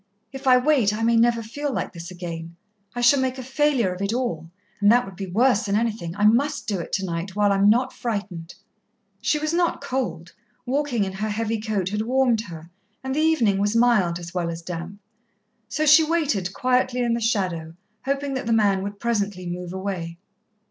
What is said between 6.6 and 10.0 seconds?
do it tonight, while I'm not frightened." She was not